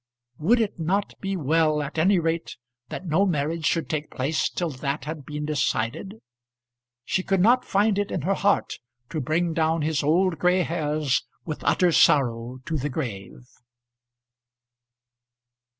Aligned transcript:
Would 0.39 0.59
it 0.59 0.79
not 0.79 1.13
be 1.21 1.37
well 1.37 1.83
at 1.83 1.99
any 1.99 2.17
rate 2.17 2.57
that 2.89 3.05
no 3.05 3.23
marriage 3.23 3.67
should 3.67 3.87
take 3.87 4.09
place 4.09 4.49
till 4.49 4.71
that 4.71 5.05
had 5.05 5.27
been 5.27 5.45
decided? 5.45 6.15
She 7.05 7.21
could 7.21 7.39
not 7.39 7.63
find 7.63 7.99
it 7.99 8.09
in 8.09 8.23
her 8.23 8.33
heart 8.33 8.79
to 9.11 9.21
bring 9.21 9.53
down 9.53 9.83
his 9.83 10.01
old 10.01 10.39
gray 10.39 10.63
hairs 10.63 11.23
with 11.45 11.63
utter 11.63 11.91
sorrow 11.91 12.57
to 12.65 12.77
the 12.77 12.89
grave. 12.89 13.45